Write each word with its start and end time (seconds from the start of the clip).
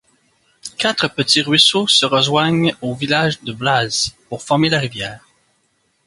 Quatre 0.79 1.09
petits 1.09 1.43
ruisseaux 1.43 1.85
se 1.87 2.07
rejoignent 2.07 2.73
au 2.81 2.95
village 2.95 3.39
de 3.43 3.53
Vlase 3.53 4.15
pour 4.29 4.41
former 4.41 4.67
la 4.67 4.79
rivière. 4.79 5.23